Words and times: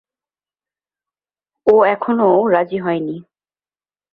ও 1.67 1.75
এখনও 1.85 2.31
রাজি 2.47 2.77
হয়নি। 2.77 3.17